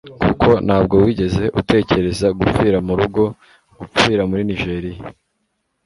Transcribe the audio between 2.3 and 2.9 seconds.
gupfira